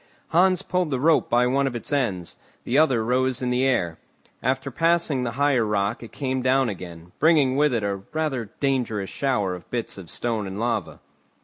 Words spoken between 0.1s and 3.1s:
Hans pulled the rope by one of its ends, the other